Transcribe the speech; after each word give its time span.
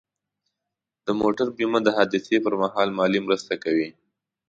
د 1.05 1.07
موټر 1.21 1.47
بیمه 1.57 1.79
د 1.83 1.87
حادثې 1.97 2.37
پر 2.45 2.53
مهال 2.61 2.89
مالي 2.97 3.19
مرسته 3.27 3.53
کوي. 3.63 3.89